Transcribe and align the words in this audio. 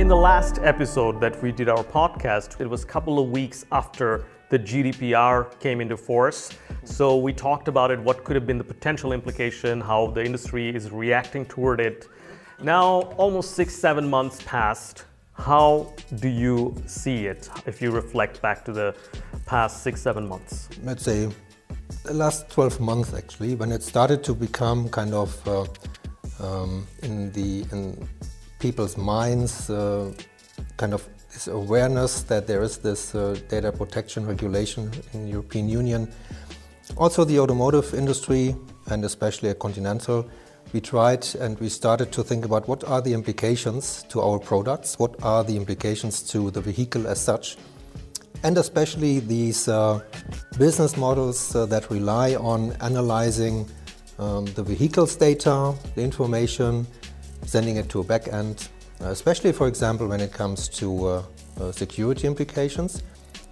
In 0.00 0.08
the 0.08 0.16
last 0.16 0.58
episode 0.62 1.20
that 1.20 1.42
we 1.42 1.52
did 1.52 1.68
our 1.68 1.84
podcast, 1.84 2.58
it 2.58 2.66
was 2.66 2.84
a 2.84 2.86
couple 2.86 3.18
of 3.18 3.28
weeks 3.28 3.66
after 3.70 4.24
the 4.48 4.58
GDPR 4.58 5.60
came 5.60 5.82
into 5.82 5.94
force. 5.94 6.48
So 6.84 7.18
we 7.18 7.34
talked 7.34 7.68
about 7.68 7.90
it, 7.90 8.00
what 8.00 8.24
could 8.24 8.34
have 8.34 8.46
been 8.46 8.56
the 8.56 8.64
potential 8.64 9.12
implication, 9.12 9.78
how 9.78 10.06
the 10.06 10.24
industry 10.24 10.74
is 10.74 10.90
reacting 10.90 11.44
toward 11.44 11.80
it. 11.80 12.08
Now, 12.62 13.12
almost 13.18 13.50
six, 13.50 13.76
seven 13.76 14.08
months 14.08 14.40
passed. 14.46 15.04
How 15.34 15.92
do 16.14 16.28
you 16.30 16.74
see 16.86 17.26
it 17.26 17.50
if 17.66 17.82
you 17.82 17.90
reflect 17.90 18.40
back 18.40 18.64
to 18.64 18.72
the 18.72 18.96
past 19.44 19.82
six, 19.82 20.00
seven 20.00 20.26
months? 20.26 20.70
Let's 20.82 21.04
say 21.04 21.28
the 22.04 22.14
last 22.14 22.48
12 22.48 22.80
months 22.80 23.12
actually, 23.12 23.54
when 23.54 23.70
it 23.70 23.82
started 23.82 24.24
to 24.24 24.34
become 24.34 24.88
kind 24.88 25.12
of 25.12 25.46
uh, 25.46 25.66
um, 26.42 26.86
in 27.02 27.30
the 27.32 27.66
in 27.70 28.08
people's 28.60 28.96
minds, 28.96 29.68
uh, 29.70 30.12
kind 30.76 30.94
of 30.94 31.08
this 31.32 31.48
awareness 31.48 32.22
that 32.24 32.46
there 32.46 32.62
is 32.62 32.78
this 32.78 33.14
uh, 33.14 33.36
data 33.48 33.72
protection 33.72 34.26
regulation 34.26 34.90
in 35.12 35.26
European 35.26 35.68
Union. 35.68 36.12
Also 36.96 37.24
the 37.24 37.38
automotive 37.38 37.94
industry 37.94 38.54
and 38.90 39.04
especially 39.04 39.52
Continental, 39.54 40.28
we 40.72 40.80
tried 40.80 41.26
and 41.36 41.58
we 41.58 41.68
started 41.68 42.12
to 42.12 42.22
think 42.22 42.44
about 42.44 42.68
what 42.68 42.84
are 42.84 43.00
the 43.00 43.12
implications 43.12 44.04
to 44.08 44.20
our 44.20 44.38
products, 44.38 44.98
what 44.98 45.20
are 45.22 45.42
the 45.42 45.56
implications 45.56 46.22
to 46.22 46.50
the 46.50 46.60
vehicle 46.60 47.06
as 47.06 47.20
such, 47.20 47.56
and 48.42 48.56
especially 48.58 49.20
these 49.20 49.68
uh, 49.68 50.00
business 50.58 50.96
models 50.96 51.54
uh, 51.54 51.66
that 51.66 51.90
rely 51.90 52.34
on 52.36 52.72
analyzing 52.80 53.68
um, 54.18 54.44
the 54.46 54.62
vehicle's 54.62 55.16
data, 55.16 55.74
the 55.94 56.02
information, 56.02 56.86
sending 57.50 57.74
it 57.74 57.88
to 57.88 57.98
a 57.98 58.04
back 58.04 58.28
end, 58.28 58.68
uh, 59.00 59.06
especially, 59.06 59.50
for 59.50 59.66
example, 59.66 60.06
when 60.06 60.20
it 60.20 60.32
comes 60.32 60.68
to 60.68 61.06
uh, 61.06 61.22
uh, 61.60 61.72
security 61.72 62.28
implications. 62.28 63.02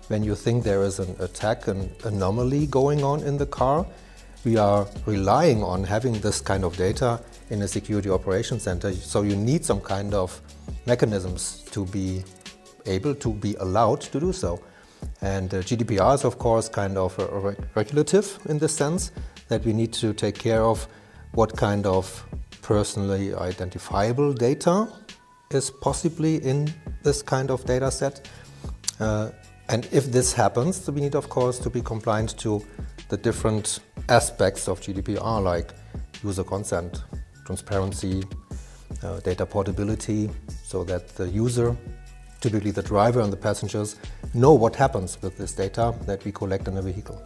When 0.06 0.22
you 0.22 0.36
think 0.36 0.62
there 0.62 0.84
is 0.84 1.00
an 1.00 1.16
attack, 1.18 1.66
an 1.66 1.90
anomaly 2.04 2.68
going 2.68 3.02
on 3.02 3.24
in 3.24 3.36
the 3.36 3.46
car, 3.46 3.84
we 4.44 4.56
are 4.56 4.86
relying 5.04 5.64
on 5.64 5.82
having 5.82 6.12
this 6.20 6.40
kind 6.40 6.64
of 6.64 6.76
data 6.76 7.20
in 7.50 7.60
a 7.62 7.66
security 7.66 8.08
operations 8.08 8.62
center. 8.62 8.92
So 8.92 9.22
you 9.22 9.34
need 9.34 9.64
some 9.64 9.80
kind 9.80 10.14
of 10.14 10.40
mechanisms 10.86 11.64
to 11.72 11.84
be 11.86 12.22
able 12.86 13.16
to 13.16 13.32
be 13.32 13.56
allowed 13.56 14.00
to 14.12 14.20
do 14.20 14.32
so. 14.32 14.62
And 15.22 15.52
uh, 15.52 15.58
GDPR 15.58 16.14
is, 16.14 16.24
of 16.24 16.38
course, 16.38 16.68
kind 16.68 16.96
of 16.96 17.18
a 17.18 17.56
regulative 17.74 18.38
in 18.48 18.60
the 18.60 18.68
sense 18.68 19.10
that 19.48 19.64
we 19.64 19.72
need 19.72 19.92
to 19.94 20.12
take 20.12 20.38
care 20.38 20.62
of 20.62 20.86
what 21.32 21.56
kind 21.56 21.84
of 21.84 22.24
personally 22.62 23.34
identifiable 23.34 24.32
data 24.32 24.88
is 25.50 25.70
possibly 25.70 26.36
in 26.36 26.72
this 27.02 27.22
kind 27.22 27.50
of 27.50 27.64
data 27.64 27.90
set. 27.90 28.28
Uh, 29.00 29.30
and 29.68 29.86
if 29.92 30.06
this 30.06 30.32
happens, 30.32 30.88
we 30.90 31.00
need, 31.00 31.14
of 31.14 31.28
course, 31.28 31.58
to 31.58 31.70
be 31.70 31.80
compliant 31.82 32.38
to 32.38 32.64
the 33.08 33.16
different 33.16 33.80
aspects 34.08 34.68
of 34.68 34.80
GDPR, 34.80 35.42
like 35.42 35.72
user 36.22 36.44
consent, 36.44 37.02
transparency, 37.44 38.22
uh, 39.02 39.20
data 39.20 39.46
portability, 39.46 40.30
so 40.64 40.84
that 40.84 41.08
the 41.16 41.28
user, 41.28 41.76
typically 42.40 42.70
the 42.70 42.82
driver 42.82 43.20
and 43.20 43.32
the 43.32 43.36
passengers, 43.36 43.96
know 44.34 44.52
what 44.52 44.74
happens 44.74 45.20
with 45.22 45.36
this 45.36 45.52
data 45.52 45.94
that 46.06 46.24
we 46.24 46.32
collect 46.32 46.68
in 46.68 46.76
a 46.76 46.82
vehicle. 46.82 47.22